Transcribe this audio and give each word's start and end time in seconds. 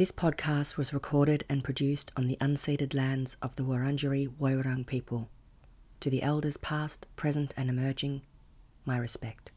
This 0.00 0.12
podcast 0.12 0.78
was 0.78 0.94
recorded 0.94 1.44
and 1.46 1.62
produced 1.62 2.10
on 2.16 2.26
the 2.26 2.38
unceded 2.40 2.94
lands 2.94 3.36
of 3.42 3.56
the 3.56 3.64
Wurundjeri 3.64 4.30
Woiwurrung 4.40 4.86
people. 4.86 5.28
To 6.00 6.08
the 6.08 6.22
elders 6.22 6.56
past, 6.56 7.06
present, 7.16 7.52
and 7.54 7.68
emerging, 7.68 8.22
my 8.86 8.96
respect. 8.96 9.50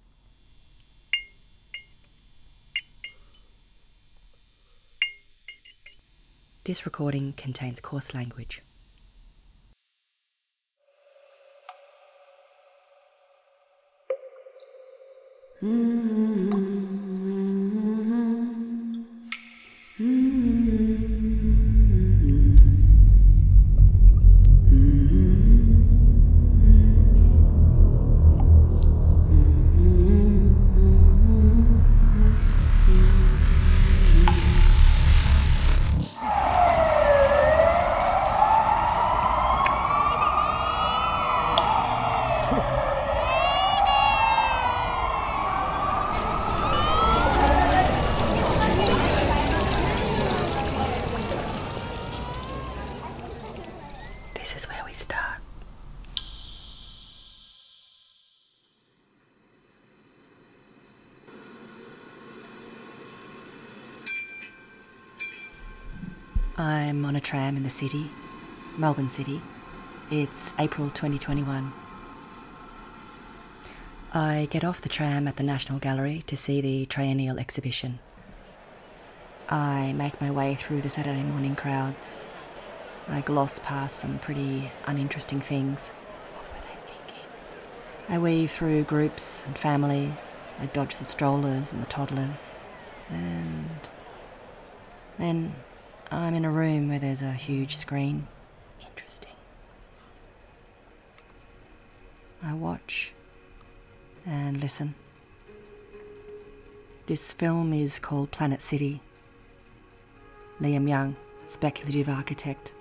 This 6.65 6.85
recording 6.85 7.31
contains 7.37 7.79
coarse 7.79 8.13
language. 8.13 8.61
This 15.61 16.72
I'm 66.55 67.03
on 67.03 67.15
a 67.15 67.19
tram 67.19 67.57
in 67.57 67.63
the 67.63 67.69
city, 67.71 68.11
Melbourne 68.77 69.09
City. 69.09 69.41
It's 70.11 70.53
April 70.59 70.91
2021. 70.91 71.73
I 74.13 74.47
get 74.51 74.63
off 74.63 74.81
the 74.81 74.87
tram 74.87 75.27
at 75.27 75.37
the 75.37 75.43
National 75.43 75.79
Gallery 75.79 76.21
to 76.27 76.37
see 76.37 76.61
the 76.61 76.85
triennial 76.85 77.39
exhibition. 77.39 77.97
I 79.49 79.93
make 79.93 80.21
my 80.21 80.29
way 80.29 80.53
through 80.53 80.81
the 80.83 80.89
Saturday 80.89 81.23
morning 81.23 81.55
crowds. 81.55 82.15
I 83.07 83.21
gloss 83.21 83.57
past 83.57 83.97
some 83.97 84.19
pretty 84.19 84.71
uninteresting 84.85 85.41
things. 85.41 85.89
What 86.35 86.45
were 86.53 86.61
they 86.67 86.93
thinking? 86.93 87.29
I 88.09 88.19
weave 88.19 88.51
through 88.51 88.83
groups 88.83 89.43
and 89.47 89.57
families. 89.57 90.43
I 90.59 90.67
dodge 90.67 90.97
the 90.97 91.05
strollers 91.05 91.73
and 91.73 91.81
the 91.81 91.87
toddlers. 91.87 92.69
And 93.09 93.89
then 95.17 95.55
I'm 96.13 96.35
in 96.35 96.45
a 96.45 96.51
room 96.51 96.89
where 96.89 96.99
there's 96.99 97.23
a 97.23 97.31
huge 97.31 97.75
screen. 97.75 98.27
Interesting. 98.87 99.31
I 102.43 102.53
watch 102.53 103.15
and 104.23 104.61
listen. 104.61 104.93
This 107.07 107.33
film 107.33 107.73
is 107.73 107.97
called 107.97 108.29
Planet 108.29 108.61
City. 108.61 109.01
Liam 110.61 110.87
Young, 110.87 111.15
speculative 111.47 112.07
architect. 112.07 112.73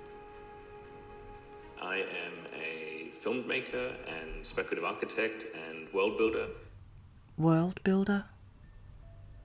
I 1.81 1.97
am 1.97 2.47
a 2.55 3.13
filmmaker 3.17 3.95
and 4.09 4.47
speculative 4.47 4.85
architect 4.85 5.47
and 5.71 5.91
world 5.95 6.19
builder. 6.19 6.49
World 7.39 7.81
builder? 7.83 8.27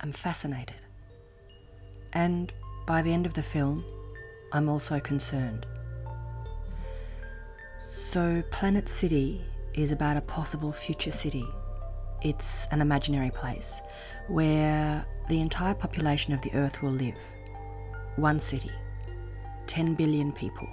I'm 0.01 0.11
fascinated. 0.11 0.75
And 2.11 2.51
by 2.87 3.01
the 3.01 3.13
end 3.13 3.25
of 3.25 3.33
the 3.33 3.43
film, 3.43 3.83
I'm 4.53 4.69
also 4.69 4.99
concerned. 4.99 5.67
So, 7.77 8.41
Planet 8.49 8.87
City 8.89 9.41
is 9.73 9.91
about 9.91 10.17
a 10.17 10.21
possible 10.21 10.71
future 10.71 11.11
city. 11.11 11.45
It's 12.23 12.67
an 12.71 12.81
imaginary 12.81 13.29
place 13.29 13.81
where 14.29 15.05
the 15.29 15.41
entire 15.41 15.75
population 15.75 16.33
of 16.33 16.41
the 16.41 16.51
Earth 16.53 16.81
will 16.81 16.93
live. 16.93 17.17
One 18.15 18.39
city, 18.39 18.71
10 19.67 19.95
billion 19.95 20.31
people. 20.31 20.67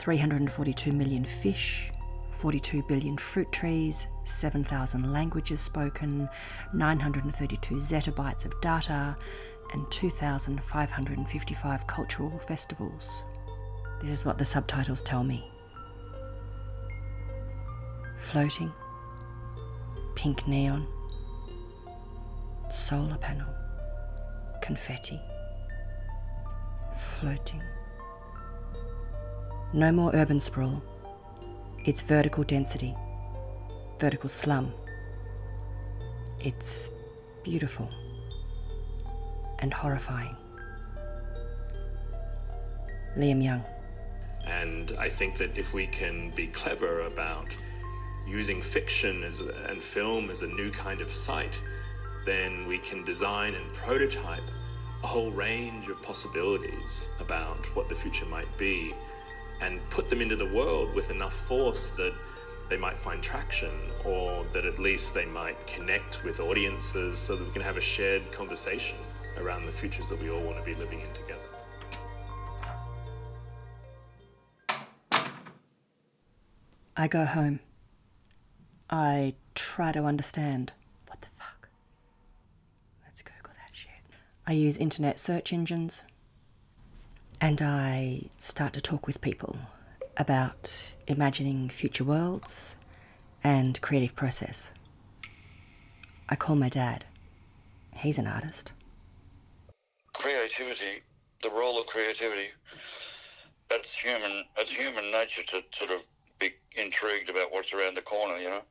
342 0.00 0.92
million 0.92 1.24
fish, 1.24 1.92
42 2.32 2.82
billion 2.84 3.16
fruit 3.16 3.50
trees, 3.52 4.08
7,000 4.24 5.12
languages 5.12 5.60
spoken, 5.60 6.28
932 6.72 7.76
zettabytes 7.76 8.44
of 8.44 8.60
data, 8.60 9.16
and 9.72 9.90
2,555 9.90 11.86
cultural 11.86 12.38
festivals. 12.38 13.24
This 14.00 14.10
is 14.10 14.24
what 14.24 14.38
the 14.38 14.44
subtitles 14.44 15.02
tell 15.02 15.22
me. 15.22 15.50
Floating, 18.18 18.72
pink 20.14 20.46
neon, 20.46 20.86
solar 22.70 23.16
panel, 23.18 23.48
confetti, 24.62 25.20
floating. 26.96 27.62
No 29.72 29.92
more 29.92 30.10
urban 30.14 30.40
sprawl. 30.40 30.82
It's 31.84 32.02
vertical 32.02 32.44
density, 32.44 32.94
vertical 33.98 34.28
slum. 34.28 34.72
It's 36.40 36.90
beautiful 37.44 37.88
and 39.60 39.72
horrifying. 39.72 40.36
Liam 43.16 43.42
Young. 43.42 43.64
And 44.46 44.92
I 44.98 45.08
think 45.08 45.36
that 45.38 45.56
if 45.56 45.72
we 45.72 45.86
can 45.86 46.30
be 46.30 46.46
clever 46.46 47.02
about 47.02 47.48
using 48.26 48.62
fiction 48.62 49.22
as 49.24 49.40
a, 49.40 49.48
and 49.68 49.82
film 49.82 50.30
as 50.30 50.42
a 50.42 50.46
new 50.46 50.70
kind 50.70 51.00
of 51.00 51.12
site, 51.12 51.58
then 52.26 52.66
we 52.66 52.78
can 52.78 53.04
design 53.04 53.54
and 53.54 53.74
prototype 53.74 54.42
a 55.02 55.06
whole 55.06 55.30
range 55.30 55.88
of 55.88 56.00
possibilities 56.02 57.08
about 57.20 57.64
what 57.74 57.88
the 57.88 57.94
future 57.94 58.26
might 58.26 58.58
be 58.58 58.94
and 59.62 59.80
put 59.90 60.08
them 60.08 60.20
into 60.20 60.36
the 60.36 60.46
world 60.46 60.94
with 60.94 61.10
enough 61.10 61.34
force 61.34 61.88
that 61.90 62.12
they 62.68 62.76
might 62.76 62.98
find 62.98 63.22
traction 63.22 63.70
or 64.04 64.44
that 64.52 64.64
at 64.64 64.78
least 64.78 65.12
they 65.14 65.24
might 65.24 65.66
connect 65.66 66.22
with 66.22 66.38
audiences 66.38 67.18
so 67.18 67.34
that 67.36 67.44
we 67.44 67.52
can 67.52 67.62
have 67.62 67.76
a 67.76 67.80
shared 67.80 68.30
conversation 68.30 68.96
around 69.38 69.66
the 69.66 69.72
futures 69.72 70.08
that 70.08 70.20
we 70.20 70.30
all 70.30 70.40
want 70.40 70.58
to 70.58 70.64
be 70.64 70.74
living 70.74 71.00
in 71.00 71.12
together. 71.12 71.40
I 76.96 77.08
go 77.08 77.24
home. 77.24 77.60
I 78.90 79.34
try 79.54 79.92
to 79.92 80.04
understand. 80.04 80.72
What 81.06 81.20
the 81.20 81.28
fuck? 81.28 81.68
Let's 83.04 83.22
Google 83.22 83.54
that 83.54 83.70
shit. 83.74 83.90
I 84.46 84.52
use 84.52 84.76
internet 84.76 85.18
search 85.18 85.52
engines 85.52 86.04
and 87.40 87.62
I 87.62 88.28
start 88.38 88.72
to 88.74 88.80
talk 88.80 89.06
with 89.06 89.20
people 89.20 89.56
about 90.16 90.92
imagining 91.06 91.70
future 91.70 92.04
worlds 92.04 92.76
and 93.42 93.80
creative 93.80 94.14
process. 94.14 94.72
I 96.28 96.36
call 96.36 96.56
my 96.56 96.68
dad. 96.68 97.06
He's 97.96 98.18
an 98.18 98.26
artist. 98.26 98.72
Creativity, 100.50 101.02
the 101.42 101.50
role 101.50 101.78
of 101.78 101.86
creativity, 101.86 102.48
that's 103.68 103.98
human. 103.98 104.44
It's 104.58 104.76
human 104.76 105.10
nature 105.10 105.42
to 105.42 105.62
sort 105.70 105.90
of 105.90 106.02
be 106.38 106.50
intrigued 106.76 107.30
about 107.30 107.52
what's 107.52 107.72
around 107.72 107.96
the 107.96 108.02
corner. 108.02 108.36
You 108.38 108.50
know, 108.50 108.62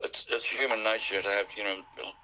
it's 0.00 0.26
it's 0.30 0.48
human 0.48 0.82
nature 0.84 1.20
to 1.20 1.28
have 1.28 1.46
you 1.56 1.64
know 1.64 1.76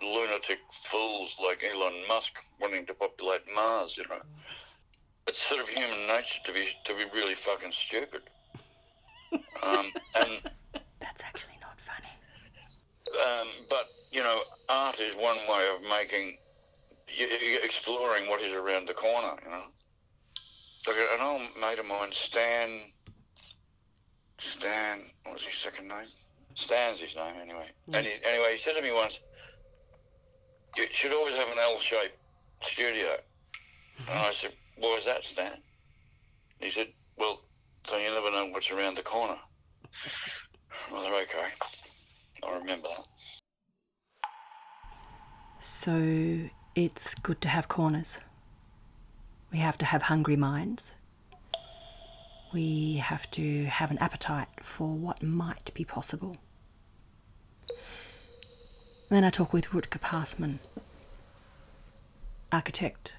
lunatic 0.02 0.58
fools 0.70 1.36
like 1.44 1.64
Elon 1.64 1.94
Musk 2.08 2.38
wanting 2.60 2.86
to 2.86 2.94
populate 2.94 3.42
Mars. 3.54 3.96
You 3.96 4.04
know, 4.08 4.22
it's 5.26 5.40
sort 5.42 5.60
of 5.60 5.68
human 5.68 6.06
nature 6.06 6.40
to 6.44 6.52
be 6.52 6.64
to 6.84 6.94
be 6.94 7.04
really 7.14 7.34
fucking 7.34 7.72
stupid. 7.72 8.22
Um, 9.32 9.86
and 10.20 10.40
That's 11.00 11.22
actually 11.22 11.58
not 11.60 11.80
funny. 11.80 12.08
um, 13.26 13.48
but 13.68 13.88
you 14.12 14.22
know, 14.22 14.40
art 14.68 15.00
is 15.00 15.16
one 15.16 15.36
way 15.48 15.68
of 15.74 15.82
making, 15.82 16.38
y- 17.18 17.26
y- 17.30 17.60
exploring 17.62 18.28
what 18.28 18.40
is 18.40 18.54
around 18.54 18.88
the 18.88 18.94
corner. 18.94 19.34
You 19.44 19.50
know, 19.50 19.62
like 20.86 20.96
an 21.14 21.20
old 21.20 21.42
mate 21.60 21.78
of 21.78 21.86
mine, 21.86 22.12
Stan. 22.12 22.80
Stan, 24.38 25.00
what 25.24 25.34
was 25.34 25.44
his 25.44 25.54
second 25.54 25.88
name? 25.88 26.06
Stan's 26.54 27.00
his 27.00 27.16
name 27.16 27.34
anyway. 27.40 27.68
Mm. 27.88 27.98
And 27.98 28.06
he, 28.06 28.12
anyway, 28.24 28.52
he 28.52 28.56
said 28.56 28.76
to 28.76 28.82
me 28.82 28.92
once, 28.92 29.22
"You 30.76 30.86
should 30.92 31.12
always 31.12 31.36
have 31.36 31.48
an 31.48 31.58
L-shaped 31.58 32.16
studio. 32.60 33.16
And 34.08 34.18
I 34.18 34.30
said, 34.30 34.52
why 34.76 34.94
is 34.94 35.04
that, 35.06 35.24
Stan? 35.24 35.58
He 36.60 36.70
said, 36.70 36.88
well, 37.16 37.42
so 37.84 37.98
you 37.98 38.10
never 38.12 38.30
know 38.30 38.46
what's 38.52 38.70
around 38.72 38.96
the 38.96 39.02
corner. 39.02 39.36
Well, 40.92 41.06
okay. 41.06 41.48
I 42.46 42.58
remember 42.58 42.88
that. 42.88 43.06
So 45.60 45.92
it's 46.84 47.16
good 47.16 47.40
to 47.40 47.48
have 47.48 47.66
corners. 47.66 48.20
We 49.50 49.58
have 49.58 49.76
to 49.78 49.84
have 49.84 50.02
hungry 50.02 50.36
minds. 50.36 50.94
We 52.52 52.98
have 52.98 53.28
to 53.32 53.64
have 53.64 53.90
an 53.90 53.98
appetite 53.98 54.46
for 54.62 54.86
what 54.86 55.20
might 55.20 55.74
be 55.74 55.84
possible. 55.84 56.36
Then 59.08 59.24
I 59.24 59.30
talk 59.30 59.52
with 59.52 59.70
Rutger 59.70 60.00
Passman, 60.00 60.60
architect, 62.52 63.16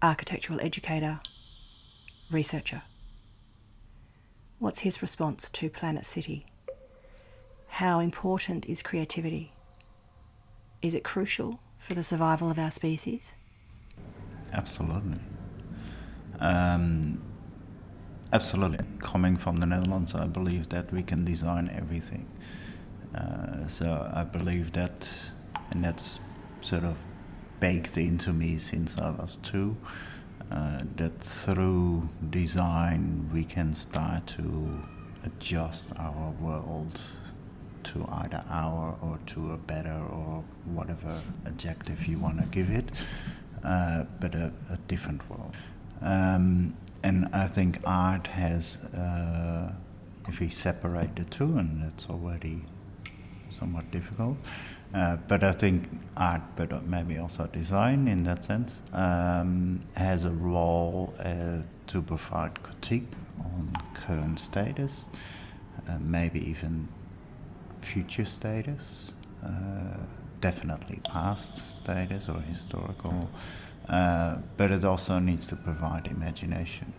architectural 0.00 0.58
educator, 0.62 1.20
researcher. 2.30 2.84
What's 4.58 4.80
his 4.80 5.02
response 5.02 5.50
to 5.50 5.68
Planet 5.68 6.06
City? 6.06 6.46
How 7.68 8.00
important 8.00 8.64
is 8.64 8.82
creativity? 8.82 9.52
Is 10.80 10.94
it 10.94 11.04
crucial 11.04 11.60
for 11.84 11.92
the 11.92 12.02
survival 12.02 12.50
of 12.50 12.58
our 12.58 12.70
species? 12.70 13.34
Absolutely. 14.54 15.18
Um, 16.40 17.20
absolutely. 18.32 18.78
Coming 19.00 19.36
from 19.36 19.58
the 19.58 19.66
Netherlands, 19.66 20.14
I 20.14 20.26
believe 20.26 20.70
that 20.70 20.90
we 20.90 21.02
can 21.02 21.26
design 21.26 21.70
everything. 21.76 22.26
Uh, 23.14 23.66
so 23.66 24.10
I 24.14 24.24
believe 24.24 24.72
that, 24.72 25.10
and 25.72 25.84
that's 25.84 26.20
sort 26.62 26.84
of 26.84 26.96
baked 27.60 27.98
into 27.98 28.32
me 28.32 28.56
since 28.56 28.96
I 28.96 29.10
was 29.10 29.36
two, 29.36 29.76
uh, 30.50 30.80
that 30.96 31.20
through 31.20 32.08
design 32.30 33.28
we 33.30 33.44
can 33.44 33.74
start 33.74 34.26
to 34.38 34.82
adjust 35.24 35.92
our 35.98 36.32
world 36.40 37.02
to 37.84 38.06
either 38.10 38.42
our 38.50 38.96
or 39.02 39.18
to 39.26 39.52
a 39.52 39.56
better 39.56 40.02
or 40.10 40.42
whatever 40.64 41.20
adjective 41.46 42.06
you 42.06 42.18
want 42.18 42.40
to 42.40 42.46
give 42.46 42.70
it, 42.70 42.90
uh, 43.64 44.04
but 44.20 44.34
a, 44.34 44.52
a, 44.70 44.76
different 44.88 45.28
world. 45.30 45.54
Um, 46.02 46.76
and 47.02 47.28
I 47.32 47.46
think 47.46 47.80
art 47.84 48.26
has, 48.28 48.76
uh, 48.94 49.72
if 50.28 50.40
we 50.40 50.48
separate 50.48 51.16
the 51.16 51.24
two, 51.24 51.58
and 51.58 51.84
it's 51.84 52.08
already 52.08 52.62
somewhat 53.50 53.90
difficult. 53.90 54.36
Uh, 54.94 55.16
but 55.28 55.42
I 55.42 55.50
think 55.50 55.88
art, 56.16 56.42
but 56.54 56.86
maybe 56.86 57.18
also 57.18 57.46
design 57.46 58.06
in 58.06 58.22
that 58.24 58.44
sense, 58.44 58.80
um, 58.92 59.80
has 59.96 60.24
a 60.24 60.30
role 60.30 61.12
uh, 61.18 61.62
to 61.88 62.02
provide 62.02 62.62
critique 62.62 63.08
on 63.40 63.76
current 63.94 64.38
status, 64.38 65.06
uh, 65.88 65.98
maybe 66.00 66.48
even 66.48 66.88
future 67.84 68.24
status, 68.24 69.12
uh, 69.44 69.98
definitely 70.40 71.00
past 71.04 71.74
status 71.74 72.28
or 72.28 72.40
historical, 72.40 73.30
uh, 73.88 74.36
but 74.56 74.70
it 74.70 74.84
also 74.84 75.18
needs 75.18 75.46
to 75.48 75.56
provide 75.56 76.06
imagination. 76.06 76.92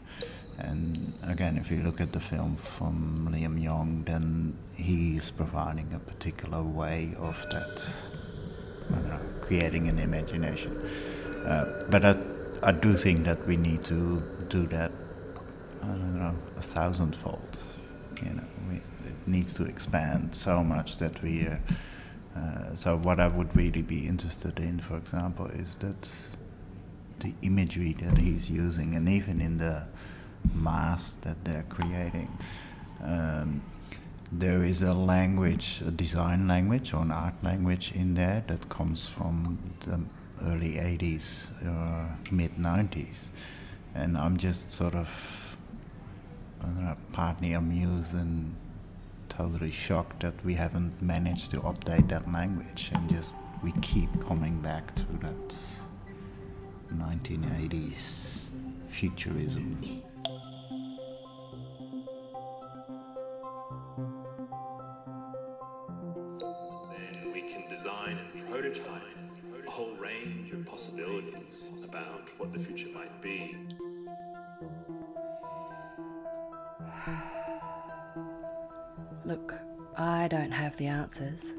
And 0.58 1.14
again, 1.24 1.58
if 1.58 1.70
you 1.70 1.82
look 1.82 2.00
at 2.00 2.12
the 2.14 2.20
film 2.20 2.56
from 2.56 3.28
Liam 3.32 3.62
Young, 3.62 4.04
then 4.06 4.58
he's 4.76 5.30
providing 5.30 5.94
a 5.94 6.00
particular 6.00 6.64
way 6.64 7.14
of 7.20 7.46
that, 7.52 7.84
know, 8.90 9.20
creating 9.42 9.90
an 9.90 10.00
imagination. 10.00 10.72
Uh, 11.46 11.84
but 11.90 12.06
I, 12.06 12.16
I 12.64 12.72
do 12.72 12.96
think 12.96 13.26
that 13.26 13.46
we 13.46 13.58
need 13.58 13.84
to 13.86 14.24
do 14.48 14.66
that, 14.68 14.92
I 15.84 15.88
don't 15.88 16.18
know, 16.18 16.36
a 16.58 16.62
thousandfold. 16.62 17.60
You 18.24 18.34
know, 18.36 18.44
needs 19.28 19.54
to 19.56 19.66
expand 19.66 20.36
so 20.36 20.64
much 20.64 20.98
that 20.98 21.22
we. 21.22 21.48
Uh, 21.48 21.58
uh, 22.38 22.76
so 22.76 22.98
what 22.98 23.20
I 23.20 23.28
would 23.30 23.56
really 23.56 23.82
be 23.82 24.06
interested 24.08 24.60
in, 24.60 24.80
for 24.80 24.98
example, 24.98 25.46
is 25.48 25.78
that 25.78 26.10
the 27.20 27.34
imagery 27.42 27.94
that 28.02 28.18
he's 28.18 28.50
using, 28.50 28.94
and 28.94 29.08
even 29.08 29.40
in 29.40 29.58
the 29.58 29.88
mass 30.54 31.14
that 31.22 31.44
they're 31.46 31.66
creating. 31.70 32.38
Um, 33.02 33.62
there 34.32 34.64
is 34.64 34.82
a 34.82 34.94
language, 34.94 35.82
a 35.86 35.92
design 35.92 36.48
language 36.48 36.94
or 36.94 37.04
an 37.04 37.12
art 37.12 37.36
language 37.44 37.92
in 37.94 38.16
there 38.16 38.44
that 38.48 38.68
comes 38.70 39.08
from 39.08 39.60
the 39.82 40.02
early 40.46 40.74
80s 40.74 41.52
or 41.66 42.18
mid 42.32 42.56
90s. 42.58 43.28
And 43.94 44.18
I'm 44.18 44.36
just 44.36 44.72
sort 44.72 44.94
of 44.94 45.46
know, 46.64 46.98
partly 47.12 47.54
amused 47.54 48.14
and 48.14 48.56
totally 49.38 49.72
shocked 49.72 50.22
that 50.22 50.34
we 50.46 50.54
haven't 50.54 51.02
managed 51.02 51.52
to 51.52 51.60
update 51.62 52.08
that 52.08 52.32
language 52.32 52.90
and 52.94 53.10
just 53.10 53.36
we 53.62 53.72
keep 53.82 54.10
coming 54.26 54.62
back 54.62 54.96
to 54.96 55.06
that 55.20 55.56
1980s 56.94 58.46
futurism. 58.88 59.78
Then 66.92 67.34
we 67.34 67.42
can 67.42 67.68
design 67.70 68.18
and 68.34 68.50
prototype 68.50 69.02
a 69.68 69.72
whole 69.72 69.96
range 69.96 70.54
of 70.54 70.66
possibilities 70.66 71.72
about 71.84 72.30
what 72.38 72.54
the 72.54 72.60
future 72.60 72.90
might 72.94 73.22
be. 73.22 73.56
Look, 79.26 79.54
I 79.98 80.28
don't 80.28 80.52
have 80.52 80.78
the 80.78 80.88
answers. 80.88 81.54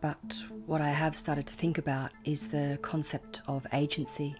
But 0.00 0.44
what 0.66 0.80
I 0.80 0.90
have 0.90 1.16
started 1.16 1.46
to 1.46 1.54
think 1.54 1.78
about 1.78 2.12
is 2.24 2.48
the 2.48 2.78
concept 2.82 3.42
of 3.46 3.66
agency. 3.72 4.34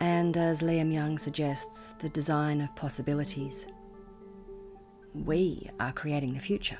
And 0.00 0.36
as 0.36 0.62
Liam 0.62 0.92
Young 0.92 1.18
suggests, 1.18 1.92
the 1.92 2.08
design 2.08 2.60
of 2.60 2.74
possibilities. 2.76 3.66
We 5.12 5.68
are 5.80 5.92
creating 5.92 6.34
the 6.34 6.40
future. 6.40 6.78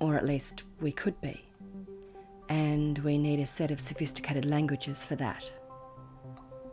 Or 0.00 0.16
at 0.16 0.24
least 0.24 0.64
we 0.80 0.90
could 0.90 1.20
be 1.20 1.44
and 2.48 2.98
we 2.98 3.18
need 3.18 3.40
a 3.40 3.46
set 3.46 3.70
of 3.70 3.80
sophisticated 3.80 4.44
languages 4.44 5.04
for 5.04 5.16
that. 5.16 5.50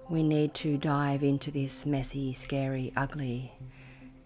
We 0.10 0.24
need 0.24 0.54
to 0.56 0.78
dive 0.78 1.24
into 1.24 1.52
this 1.52 1.86
messy, 1.86 2.34
scary, 2.34 2.92
ugly, 2.98 3.54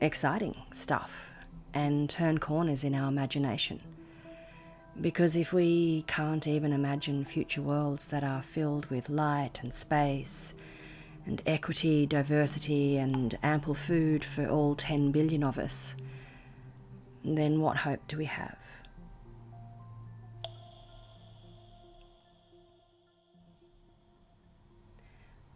exciting 0.06 0.56
stuff 0.72 1.30
and 1.74 2.10
turn 2.10 2.38
corners 2.38 2.84
in 2.84 2.96
our 2.96 3.10
imagination. 3.10 3.82
Because 5.02 5.36
if 5.36 5.52
we 5.52 6.04
can't 6.08 6.48
even 6.48 6.72
imagine 6.72 7.26
future 7.26 7.62
worlds 7.62 8.08
that 8.08 8.24
are 8.24 8.42
filled 8.42 8.86
with 8.86 9.10
light 9.10 9.60
and 9.62 9.74
space, 9.74 10.54
and 11.26 11.42
equity, 11.46 12.06
diversity, 12.06 12.98
and 12.98 13.36
ample 13.42 13.74
food 13.74 14.24
for 14.24 14.48
all 14.48 14.76
10 14.76 15.12
billion 15.12 15.44
of 15.44 15.58
us, 15.58 15.96
then 17.24 17.60
what 17.60 17.78
hope 17.78 18.00
do 18.08 18.18
we 18.18 18.26
have? 18.26 18.58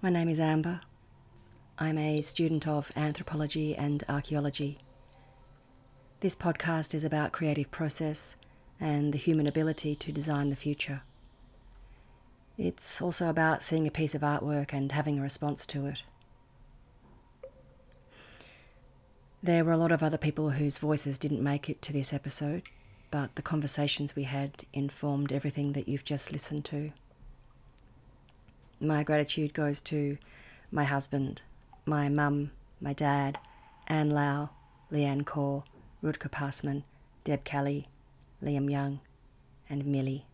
My 0.01 0.09
name 0.09 0.29
is 0.29 0.39
Amber. 0.39 0.81
I'm 1.81 1.97
a 1.97 2.19
student 2.19 2.67
of 2.67 2.91
anthropology 2.97 3.73
and 3.73 4.03
archaeology. 4.09 4.79
This 6.19 6.35
podcast 6.35 6.93
is 6.93 7.05
about 7.05 7.31
creative 7.31 7.71
process 7.71 8.35
and 8.81 9.13
the 9.13 9.17
human 9.17 9.47
ability 9.47 9.95
to 9.95 10.11
design 10.11 10.49
the 10.49 10.57
future. 10.57 11.03
It's 12.57 13.01
also 13.01 13.29
about 13.29 13.63
seeing 13.63 13.87
a 13.87 13.91
piece 13.91 14.13
of 14.13 14.23
artwork 14.23 14.73
and 14.73 14.91
having 14.91 15.19
a 15.19 15.21
response 15.21 15.65
to 15.67 15.85
it. 15.85 16.03
There 19.41 19.63
were 19.63 19.71
a 19.71 19.77
lot 19.77 19.93
of 19.93 20.03
other 20.03 20.17
people 20.17 20.49
whose 20.49 20.79
voices 20.79 21.17
didn't 21.17 21.41
make 21.41 21.69
it 21.69 21.81
to 21.83 21.93
this 21.93 22.11
episode, 22.11 22.63
but 23.09 23.35
the 23.35 23.41
conversations 23.41 24.17
we 24.17 24.23
had 24.23 24.65
informed 24.73 25.31
everything 25.31 25.71
that 25.71 25.87
you've 25.87 26.03
just 26.03 26.33
listened 26.33 26.65
to. 26.65 26.91
My 28.81 29.01
gratitude 29.01 29.53
goes 29.53 29.79
to 29.83 30.17
my 30.71 30.83
husband, 30.83 31.41
my 31.89 32.07
mum, 32.07 32.51
my 32.79 32.93
dad, 32.93 33.39
Anne 33.87 34.11
Lau, 34.11 34.51
Leanne 34.91 35.23
Kaur, 35.23 35.63
Rutger 36.03 36.29
Passman, 36.29 36.83
Deb 37.23 37.43
Kelly, 37.43 37.87
Liam 38.43 38.69
Young, 38.69 38.99
and 39.67 39.87
Millie. 39.87 40.28